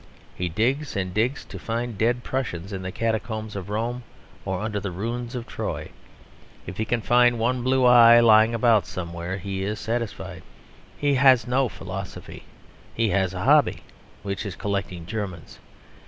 He 0.33 0.49
digs 0.49 0.95
and 0.95 1.13
digs 1.13 1.45
to 1.45 1.59
find 1.59 1.95
dead 1.95 2.23
Prussians, 2.23 2.73
in 2.73 2.81
the 2.81 2.91
catacombs 2.91 3.55
of 3.55 3.69
Rome 3.69 4.01
or 4.45 4.59
under 4.61 4.79
the 4.79 4.89
ruins 4.89 5.35
of 5.35 5.45
Troy. 5.45 5.91
If 6.65 6.77
he 6.77 6.85
can 6.85 7.01
find 7.03 7.37
one 7.37 7.61
blue 7.61 7.85
eye 7.85 8.19
lying 8.19 8.55
about 8.55 8.87
somewhere, 8.87 9.37
he 9.37 9.61
is 9.63 9.79
satisfied. 9.79 10.41
He 10.97 11.13
has 11.13 11.45
no 11.45 11.69
philosophy. 11.69 12.45
He 12.95 13.09
has 13.09 13.35
a 13.35 13.43
hobby, 13.43 13.83
which 14.23 14.43
is 14.43 14.55
collecting 14.55 15.05
Germans. 15.05 15.59